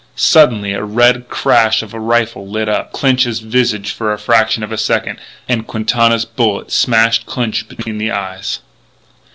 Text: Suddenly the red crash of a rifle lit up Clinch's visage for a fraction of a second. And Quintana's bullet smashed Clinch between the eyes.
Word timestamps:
Suddenly 0.15 0.73
the 0.73 0.83
red 0.83 1.27
crash 1.29 1.83
of 1.83 1.93
a 1.93 1.99
rifle 1.99 2.47
lit 2.49 2.67
up 2.67 2.91
Clinch's 2.91 3.39
visage 3.39 3.91
for 3.91 4.11
a 4.11 4.17
fraction 4.17 4.63
of 4.63 4.71
a 4.71 4.77
second. 4.79 5.19
And 5.47 5.67
Quintana's 5.67 6.25
bullet 6.25 6.71
smashed 6.71 7.27
Clinch 7.27 7.67
between 7.69 7.99
the 7.99 8.09
eyes. 8.09 8.61